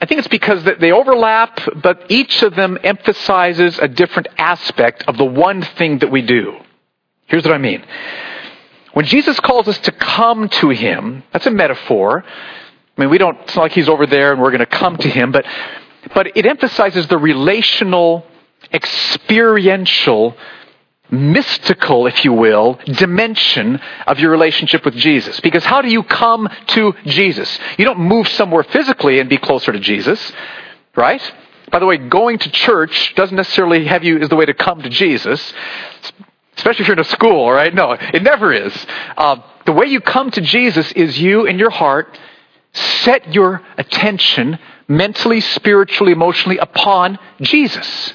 [0.00, 5.16] I think it's because they overlap, but each of them emphasizes a different aspect of
[5.16, 6.58] the one thing that we do.
[7.26, 7.84] Here's what I mean.
[8.92, 12.24] When Jesus calls us to come to Him, that's a metaphor.
[12.96, 14.96] I mean, we don't, it's not like He's over there and we're going to come
[14.96, 15.44] to Him, but,
[16.14, 18.24] but it emphasizes the relational
[18.72, 20.36] experiential,
[21.10, 25.40] mystical, if you will, dimension of your relationship with Jesus.
[25.40, 27.58] Because how do you come to Jesus?
[27.78, 30.32] You don't move somewhere physically and be closer to Jesus,
[30.96, 31.22] right?
[31.70, 34.82] By the way, going to church doesn't necessarily have you as the way to come
[34.82, 35.52] to Jesus,
[36.56, 37.74] especially if you're in a school, right?
[37.74, 38.74] No, it never is.
[39.16, 42.18] Uh, the way you come to Jesus is you in your heart
[42.76, 44.58] set your attention
[44.88, 48.14] mentally, spiritually, emotionally upon Jesus.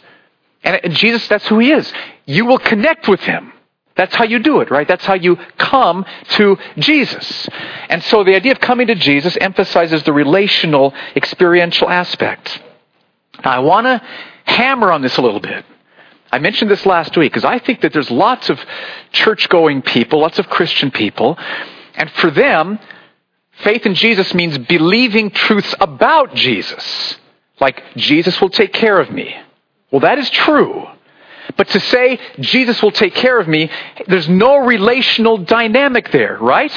[0.63, 1.91] And Jesus, that's who he is.
[2.25, 3.51] You will connect with him.
[3.95, 4.87] That's how you do it, right?
[4.87, 7.49] That's how you come to Jesus.
[7.89, 12.61] And so the idea of coming to Jesus emphasizes the relational, experiential aspect.
[13.43, 14.01] Now, I want to
[14.45, 15.65] hammer on this a little bit.
[16.31, 18.63] I mentioned this last week because I think that there's lots of
[19.11, 21.37] church going people, lots of Christian people,
[21.95, 22.79] and for them,
[23.63, 27.17] faith in Jesus means believing truths about Jesus.
[27.59, 29.35] Like, Jesus will take care of me.
[29.91, 30.87] Well, that is true.
[31.57, 33.69] But to say Jesus will take care of me,
[34.07, 36.73] there's no relational dynamic there, right?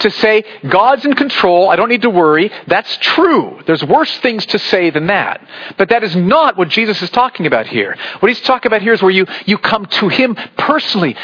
[0.00, 3.60] To say God's in control, I don't need to worry, that's true.
[3.66, 5.46] There's worse things to say than that.
[5.78, 7.96] But that is not what Jesus is talking about here.
[8.20, 11.16] What he's talking about here is where you, you come to him personally.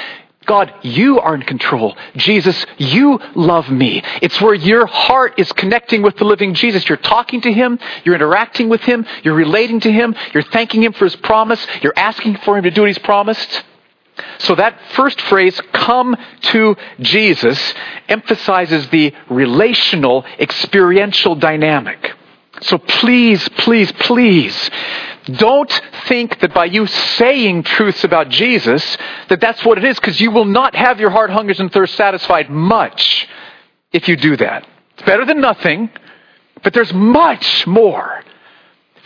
[0.48, 1.96] God, you are in control.
[2.16, 4.02] Jesus, you love me.
[4.22, 6.88] It's where your heart is connecting with the living Jesus.
[6.88, 10.94] You're talking to him, you're interacting with him, you're relating to him, you're thanking him
[10.94, 13.62] for his promise, you're asking for him to do what he's promised.
[14.38, 17.74] So that first phrase, come to Jesus,
[18.08, 22.14] emphasizes the relational, experiential dynamic.
[22.62, 24.70] So please, please, please,
[25.28, 25.72] don't
[26.06, 28.96] think that by you saying truths about Jesus,
[29.28, 31.94] that that's what it is, because you will not have your heart hungers and thirst
[31.94, 33.28] satisfied much
[33.92, 34.66] if you do that.
[34.94, 35.90] It's better than nothing,
[36.62, 38.22] but there's much more.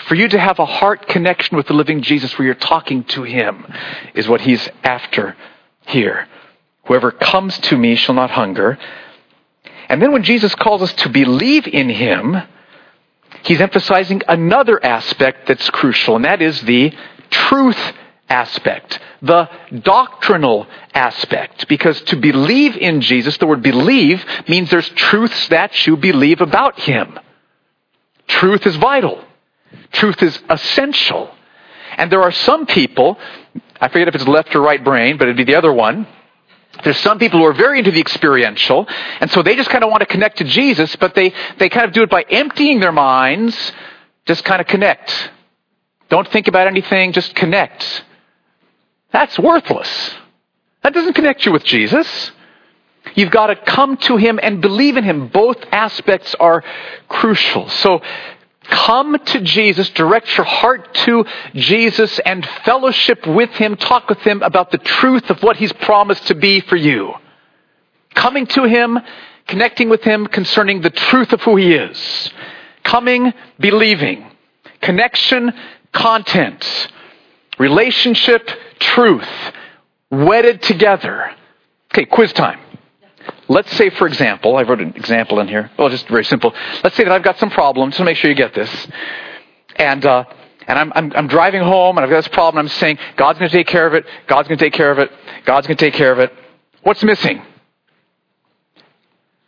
[0.07, 3.23] For you to have a heart connection with the living Jesus where you're talking to
[3.23, 3.65] him
[4.15, 5.37] is what he's after
[5.87, 6.27] here.
[6.87, 8.79] Whoever comes to me shall not hunger.
[9.89, 12.37] And then when Jesus calls us to believe in him,
[13.45, 16.93] he's emphasizing another aspect that's crucial, and that is the
[17.31, 17.93] truth
[18.29, 19.49] aspect, the
[19.83, 21.69] doctrinal aspect.
[21.69, 26.81] Because to believe in Jesus, the word believe means there's truths that you believe about
[26.81, 27.19] him.
[28.27, 29.23] Truth is vital.
[29.93, 31.31] Truth is essential.
[31.97, 33.19] And there are some people,
[33.81, 36.07] I forget if it's left or right brain, but it'd be the other one,
[36.83, 38.87] there's some people who are very into the experiential,
[39.21, 41.87] and so they just kind of want to connect to Jesus, but they, they kind
[41.87, 43.73] of do it by emptying their minds,
[44.27, 45.31] just kind of connect.
[46.09, 48.05] Don't think about anything, just connect.
[49.13, 50.15] That's worthless.
[50.83, 52.33] That doesn't connect you with Jesus.
[53.15, 55.29] You've got to come to Him and believe in Him.
[55.29, 56.65] Both aspects are
[57.09, 57.69] crucial.
[57.69, 58.01] So
[58.65, 64.43] Come to Jesus, direct your heart to Jesus, and fellowship with Him, talk with Him
[64.43, 67.15] about the truth of what He's promised to be for you.
[68.15, 68.99] Coming to Him,
[69.49, 72.31] connecting with Him concerning the truth of who He is.
[72.85, 74.31] Coming, believing.
[74.81, 75.53] Connection,
[75.93, 76.89] content.
[77.59, 78.49] Relationship,
[78.79, 79.29] truth.
[80.11, 81.31] Wedded together.
[81.93, 82.61] Okay, quiz time.
[83.49, 85.71] Let's say, for example, I wrote an example in here.
[85.79, 86.55] Well, just very simple.
[86.83, 87.97] Let's say that I've got some problems.
[87.97, 88.71] So make sure you get this.
[89.77, 90.25] And, uh,
[90.67, 92.65] and I'm, I'm, I'm driving home and I've got this problem.
[92.65, 94.07] I'm saying, God's going to take care of it.
[94.27, 95.11] God's going to take care of it.
[95.45, 96.33] God's going to take care of it.
[96.83, 97.43] What's missing?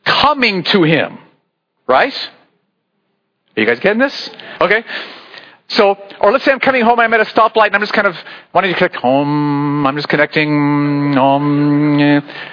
[0.05, 1.19] Coming to Him.
[1.87, 2.15] Right?
[3.57, 4.31] Are you guys getting this?
[4.61, 4.85] Okay.
[5.69, 8.07] So, or let's say I'm coming home, I'm at a stoplight, and I'm just kind
[8.07, 8.17] of
[8.53, 9.87] wanting to connect home.
[9.87, 12.01] I'm just connecting home.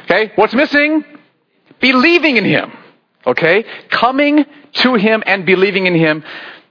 [0.06, 1.04] Okay, what's missing?
[1.82, 2.72] Believing in Him.
[3.26, 6.24] Okay, coming to Him and believing in Him.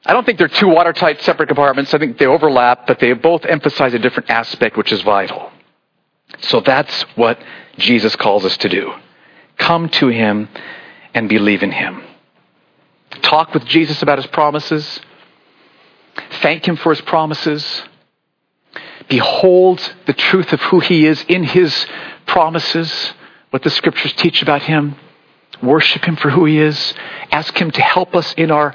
[0.04, 1.92] I don't think they're two watertight separate compartments.
[1.92, 5.52] I think they overlap, but they both emphasize a different aspect which is vital.
[6.40, 7.38] So that's what
[7.78, 8.92] Jesus calls us to do.
[9.58, 10.48] Come to him
[11.12, 12.02] and believe in him.
[13.22, 15.00] Talk with Jesus about his promises.
[16.40, 17.82] Thank him for his promises.
[19.08, 21.86] Behold the truth of who he is in his
[22.26, 23.12] promises,
[23.50, 24.96] what the scriptures teach about him.
[25.62, 26.94] Worship him for who he is.
[27.30, 28.74] Ask him to help us in our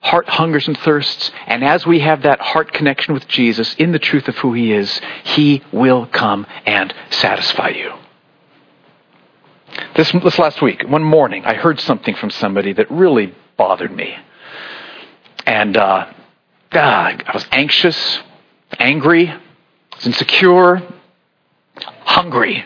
[0.00, 1.30] heart hungers and thirsts.
[1.46, 4.72] And as we have that heart connection with Jesus in the truth of who he
[4.72, 7.92] is, he will come and satisfy you.
[9.96, 14.16] This, this last week, one morning, I heard something from somebody that really bothered me.
[15.46, 16.12] And uh,
[16.72, 18.20] I was anxious,
[18.78, 19.32] angry,
[20.04, 20.82] insecure,
[22.04, 22.64] hungry,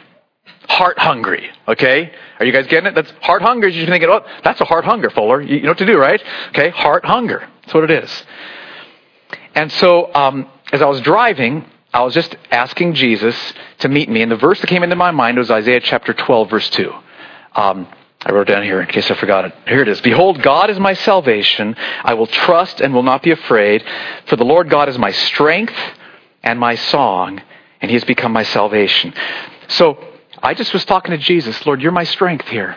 [0.78, 1.50] heart hungry.
[1.66, 2.94] Okay, are you guys getting it?
[2.94, 3.66] That's heart hunger.
[3.66, 5.42] You're thinking, oh, that's a heart hunger, Fuller.
[5.42, 6.22] You, know what to do, right?
[6.50, 7.48] Okay, heart hunger.
[7.62, 8.24] That's what it is.
[9.56, 13.36] And so, um, as I was driving, I was just asking Jesus
[13.80, 16.48] to meet me, and the verse that came into my mind was Isaiah chapter 12,
[16.48, 16.92] verse 2.
[17.56, 17.88] Um,
[18.24, 19.54] I wrote down here in case I forgot it.
[19.66, 20.00] Here it is.
[20.00, 21.74] Behold, God is my salvation.
[22.04, 23.84] I will trust and will not be afraid.
[24.26, 25.74] For the Lord God is my strength
[26.44, 27.40] and my song,
[27.80, 29.12] and he has become my salvation.
[29.68, 30.07] So
[30.42, 31.64] I just was talking to Jesus.
[31.66, 32.76] Lord, you're my strength here.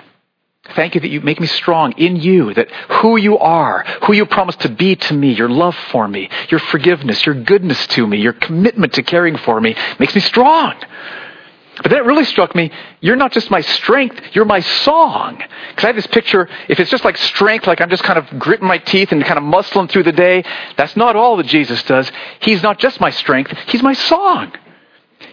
[0.76, 4.26] Thank you that you make me strong in you, that who you are, who you
[4.28, 8.20] promise to be to me, your love for me, your forgiveness, your goodness to me,
[8.20, 10.76] your commitment to caring for me makes me strong.
[11.78, 15.38] But then it really struck me, you're not just my strength, you're my song.
[15.70, 18.28] Because I have this picture, if it's just like strength, like I'm just kind of
[18.40, 20.44] gritting my teeth and kind of muscling through the day,
[20.78, 22.12] that's not all that Jesus does.
[22.40, 24.54] He's not just my strength, He's my song.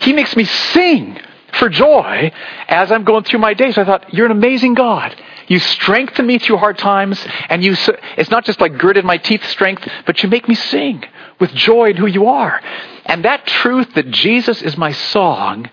[0.01, 1.21] He makes me sing
[1.59, 2.33] for joy
[2.69, 3.77] as I'm going through my days.
[3.77, 5.15] I thought, you're an amazing God.
[5.49, 7.75] You strengthen me through hard times, and you,
[8.17, 11.05] it's not just like gritted my teeth strength, but you make me sing
[11.41, 12.61] with joy in who you are.
[13.07, 15.71] And that truth that Jesus is my song,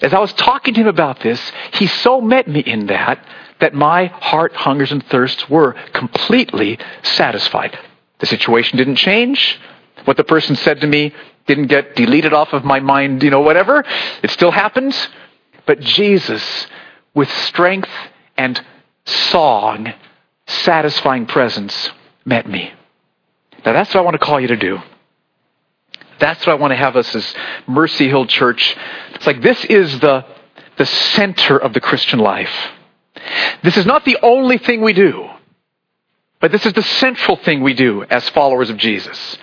[0.00, 1.40] as I was talking to him about this,
[1.72, 3.24] he so met me in that
[3.58, 7.78] that my heart hungers and thirsts were completely satisfied.
[8.18, 9.58] The situation didn't change.
[10.04, 11.14] What the person said to me
[11.46, 13.84] didn't get deleted off of my mind, you know, whatever.
[14.22, 15.08] It still happens.
[15.66, 16.66] But Jesus,
[17.14, 17.90] with strength
[18.36, 18.62] and
[19.04, 19.92] song,
[20.46, 21.90] satisfying presence,
[22.24, 22.72] met me.
[23.64, 24.78] Now that's what I want to call you to do.
[26.18, 27.34] That's what I want to have us as
[27.66, 28.76] Mercy Hill Church.
[29.14, 30.24] It's like this is the,
[30.78, 32.52] the center of the Christian life.
[33.62, 35.28] This is not the only thing we do,
[36.40, 39.36] but this is the central thing we do as followers of Jesus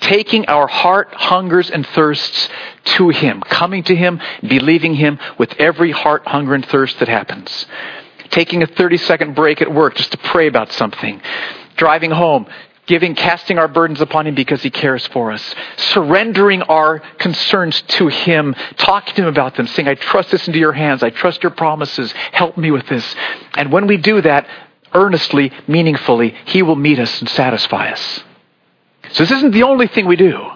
[0.00, 2.48] taking our heart hungers and thirsts
[2.84, 7.66] to Him, coming to Him, believing Him with every heart hunger and thirst that happens.
[8.30, 11.20] Taking a 30 second break at work just to pray about something.
[11.76, 12.46] Driving home,
[12.86, 15.54] giving, casting our burdens upon Him because He cares for us.
[15.76, 20.58] Surrendering our concerns to Him, talking to Him about them, saying, I trust this into
[20.58, 21.02] your hands.
[21.02, 22.12] I trust your promises.
[22.32, 23.14] Help me with this.
[23.54, 24.48] And when we do that,
[24.94, 28.24] earnestly, meaningfully, He will meet us and satisfy us.
[29.12, 30.52] So this isn't the only thing we do.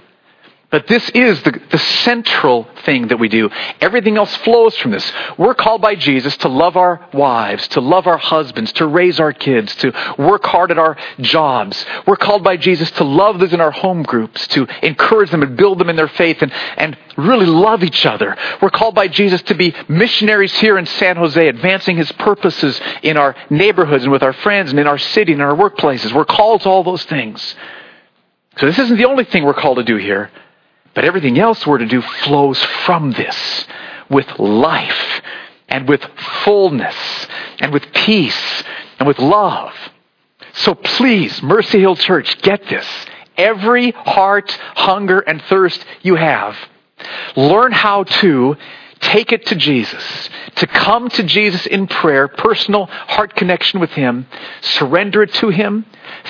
[0.74, 3.48] But this is the, the central thing that we do.
[3.80, 5.08] Everything else flows from this.
[5.38, 9.32] We're called by Jesus to love our wives, to love our husbands, to raise our
[9.32, 11.86] kids, to work hard at our jobs.
[12.08, 15.56] We're called by Jesus to love those in our home groups, to encourage them and
[15.56, 18.36] build them in their faith and, and really love each other.
[18.60, 23.16] We're called by Jesus to be missionaries here in San Jose, advancing his purposes in
[23.16, 26.12] our neighborhoods and with our friends and in our city and in our workplaces.
[26.12, 27.54] We're called to all those things.
[28.58, 30.30] So this isn't the only thing we're called to do here,
[30.94, 33.66] but everything else we're to do flows from this
[34.08, 35.22] with life
[35.68, 36.04] and with
[36.44, 36.96] fullness
[37.60, 38.62] and with peace
[38.98, 39.74] and with love.
[40.52, 42.86] So please, Mercy Hill Church, get this.
[43.36, 46.56] Every heart, hunger, and thirst you have,
[47.34, 48.56] learn how to
[49.04, 54.26] take it to Jesus, to come to Jesus in prayer, personal heart connection with Him,
[54.60, 55.86] surrender it to Him,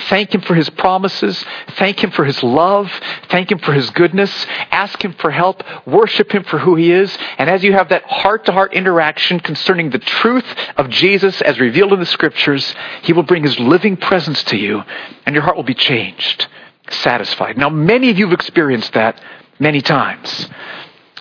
[0.09, 1.43] thank Him for His promises,
[1.77, 2.91] thank Him for His love,
[3.29, 4.31] thank Him for His goodness,
[4.71, 8.03] ask Him for help, worship Him for who He is, and as you have that
[8.03, 10.45] heart to heart interaction concerning the truth
[10.77, 14.83] of Jesus as revealed in the Scriptures, He will bring His living presence to you,
[15.25, 16.47] and your heart will be changed,
[16.89, 17.57] satisfied.
[17.57, 19.19] Now, many of you have experienced that
[19.59, 20.49] many times.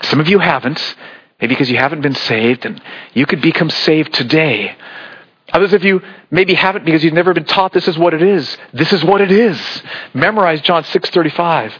[0.02, 0.96] Some of you haven't.
[1.44, 2.80] Maybe because you haven't been saved and
[3.12, 4.74] you could become saved today.
[5.52, 8.56] Others of you maybe haven't because you've never been taught this is what it is.
[8.72, 9.60] This is what it is.
[10.14, 11.70] Memorize John 6:35.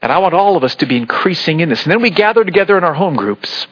[0.00, 1.82] And I want all of us to be increasing in this.
[1.82, 3.66] And then we gather together in our home groups.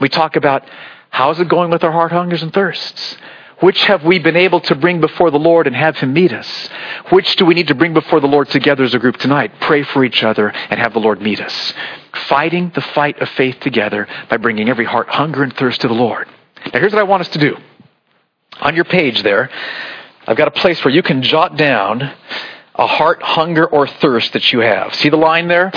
[0.00, 0.64] We talk about
[1.10, 3.18] how's it going with our heart hungers and thirsts?
[3.60, 6.68] Which have we been able to bring before the Lord and have Him meet us?
[7.10, 9.52] Which do we need to bring before the Lord together as a group tonight?
[9.60, 11.74] Pray for each other and have the Lord meet us.
[12.28, 15.94] Fighting the fight of faith together by bringing every heart hunger and thirst to the
[15.94, 16.28] Lord.
[16.72, 17.56] Now here's what I want us to do.
[18.60, 19.50] On your page there,
[20.26, 22.12] I've got a place where you can jot down
[22.74, 24.94] a heart hunger or thirst that you have.
[24.94, 25.72] See the line there?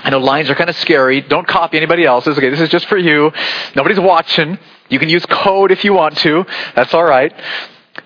[0.00, 1.20] I know lines are kind of scary.
[1.20, 2.36] Don't copy anybody else's.
[2.38, 3.32] Okay, this is just for you.
[3.74, 4.58] Nobody's watching.
[4.88, 6.44] You can use code if you want to.
[6.74, 7.32] That's all right.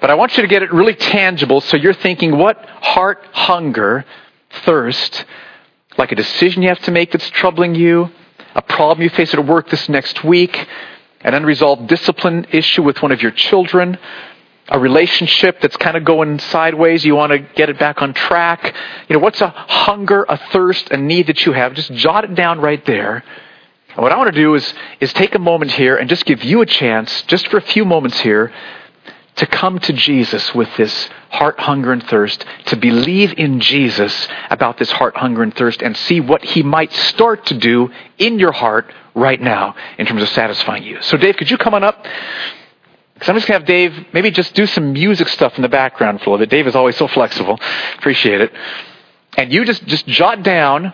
[0.00, 4.04] But I want you to get it really tangible so you're thinking what heart hunger,
[4.64, 5.24] thirst,
[5.98, 8.10] like a decision you have to make that's troubling you,
[8.54, 10.66] a problem you face at work this next week,
[11.20, 13.98] an unresolved discipline issue with one of your children,
[14.68, 18.74] a relationship that's kind of going sideways, you want to get it back on track.
[19.08, 21.74] You know, what's a hunger, a thirst, a need that you have?
[21.74, 23.22] Just jot it down right there.
[23.94, 26.42] And what I want to do is, is take a moment here and just give
[26.42, 28.52] you a chance, just for a few moments here,
[29.36, 34.78] to come to Jesus with this heart hunger and thirst, to believe in Jesus about
[34.78, 38.52] this heart hunger and thirst, and see what he might start to do in your
[38.52, 41.00] heart right now in terms of satisfying you.
[41.02, 42.06] So, Dave, could you come on up?
[43.14, 45.68] Because I'm just going to have Dave maybe just do some music stuff in the
[45.68, 46.50] background for a little bit.
[46.50, 47.58] Dave is always so flexible.
[47.96, 48.52] Appreciate it.
[49.36, 50.92] And you just, just jot down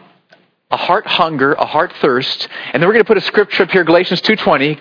[0.70, 3.70] a heart hunger, a heart thirst, and then we're going to put a scripture up
[3.70, 4.78] here, Galatians 2.20.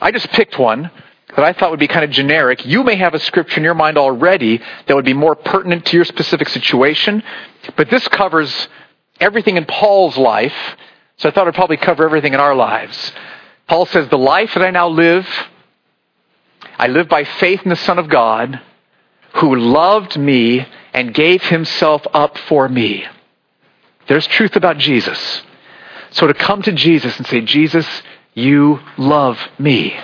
[0.00, 0.90] I just picked one
[1.36, 2.64] that I thought would be kind of generic.
[2.64, 5.96] You may have a scripture in your mind already that would be more pertinent to
[5.96, 7.22] your specific situation,
[7.76, 8.68] but this covers
[9.20, 10.56] everything in Paul's life,
[11.18, 13.12] so I thought it would probably cover everything in our lives.
[13.68, 15.28] Paul says, The life that I now live,
[16.78, 18.62] I live by faith in the Son of God,
[19.34, 23.04] who loved me and gave himself up for me.
[24.08, 25.42] There's truth about Jesus.
[26.10, 27.86] So to come to Jesus and say, Jesus,
[28.34, 29.94] you love me.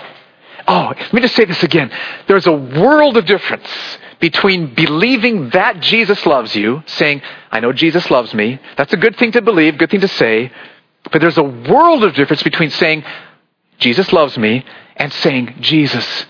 [0.67, 1.91] Oh, let me just say this again.
[2.27, 3.67] There's a world of difference
[4.19, 8.59] between believing that Jesus loves you, saying, I know Jesus loves me.
[8.77, 10.51] That's a good thing to believe, good thing to say.
[11.11, 13.03] But there's a world of difference between saying,
[13.77, 16.25] Jesus loves me, and saying, Jesus,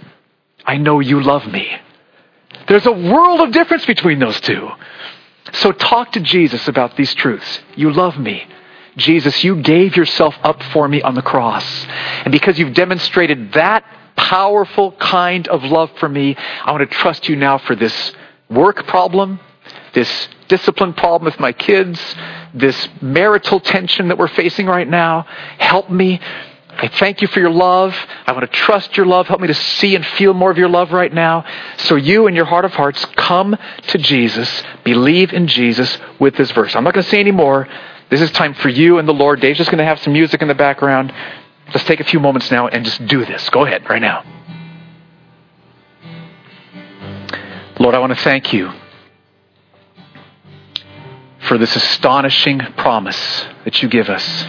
[0.65, 1.69] I know you love me.
[2.67, 4.69] There's a world of difference between those two.
[5.53, 7.59] So talk to Jesus about these truths.
[7.75, 8.47] You love me.
[8.97, 11.65] Jesus, you gave yourself up for me on the cross.
[12.23, 13.83] And because you've demonstrated that
[14.15, 18.13] powerful kind of love for me, I want to trust you now for this
[18.49, 19.39] work problem,
[19.93, 21.99] this discipline problem with my kids,
[22.53, 25.23] this marital tension that we're facing right now.
[25.57, 26.21] Help me
[26.77, 27.95] I thank you for your love.
[28.25, 29.27] I want to trust your love.
[29.27, 31.45] Help me to see and feel more of your love right now.
[31.77, 33.55] So you in your heart of hearts come
[33.87, 36.75] to Jesus, believe in Jesus with this verse.
[36.75, 37.67] I'm not going to say any more.
[38.09, 39.39] This is time for you and the Lord.
[39.39, 41.13] Dave's just going to have some music in the background.
[41.67, 43.49] Let's take a few moments now and just do this.
[43.49, 44.23] Go ahead right now.
[47.79, 48.71] Lord, I want to thank you
[51.39, 54.45] for this astonishing promise that you give us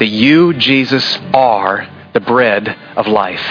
[0.00, 3.44] that you, Jesus, are the bread of life.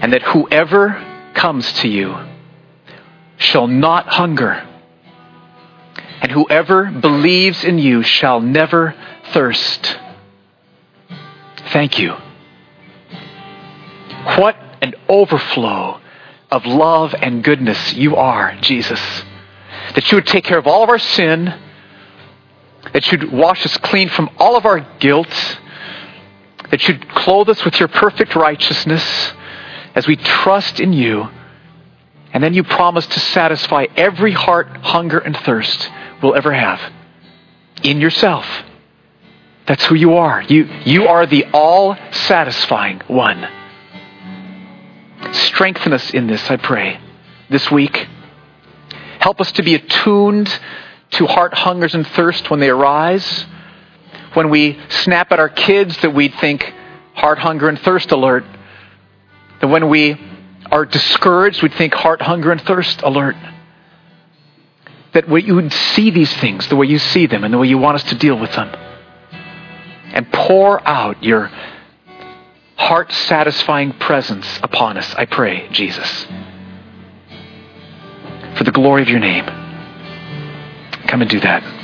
[0.00, 2.14] And that whoever comes to you
[3.38, 4.68] shall not hunger.
[6.20, 8.96] And whoever believes in you shall never
[9.32, 9.96] thirst.
[11.68, 12.16] Thank you.
[14.36, 16.00] What an overflow
[16.50, 19.00] of love and goodness you are, Jesus.
[19.94, 21.54] That you would take care of all of our sin
[22.92, 25.58] that you'd wash us clean from all of our guilt,
[26.70, 29.32] that you'd clothe us with your perfect righteousness
[29.94, 31.28] as we trust in you.
[32.32, 35.90] And then you promise to satisfy every heart, hunger, and thirst
[36.22, 36.80] we'll ever have
[37.82, 38.46] in yourself.
[39.66, 40.42] That's who you are.
[40.42, 43.48] You, you are the all satisfying one.
[45.32, 47.00] Strengthen us in this, I pray,
[47.48, 48.08] this week.
[49.20, 50.60] Help us to be attuned
[51.12, 53.46] to heart hungers and thirst when they arise.
[54.34, 56.72] When we snap at our kids, that we think
[57.14, 58.44] heart hunger and thirst alert.
[59.60, 60.20] That when we
[60.70, 63.36] are discouraged, we'd think heart hunger and thirst alert.
[65.12, 67.78] That you would see these things the way you see them and the way you
[67.78, 68.74] want us to deal with them.
[70.12, 71.50] And pour out your
[72.76, 76.26] heart satisfying presence upon us, I pray, Jesus.
[78.56, 79.63] For the glory of your name.
[81.14, 81.83] Come and do that.